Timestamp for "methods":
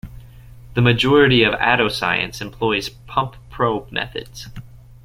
3.91-4.47